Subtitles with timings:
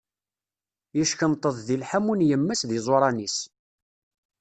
[0.97, 3.37] Yeckenṭeḍ di lḥammu n yemma-s d yiẓuṛan-is.